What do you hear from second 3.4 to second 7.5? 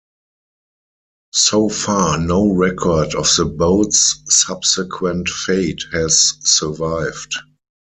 boat's subsequent fate has survived.